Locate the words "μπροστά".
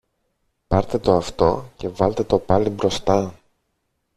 2.69-3.39